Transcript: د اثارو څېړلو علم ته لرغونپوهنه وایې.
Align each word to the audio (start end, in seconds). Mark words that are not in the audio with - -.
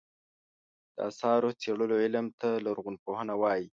د 0.95 0.97
اثارو 1.09 1.49
څېړلو 1.61 1.95
علم 2.03 2.27
ته 2.39 2.49
لرغونپوهنه 2.65 3.33
وایې. 3.41 3.67